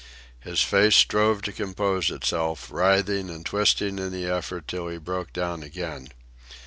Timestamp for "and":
3.29-3.45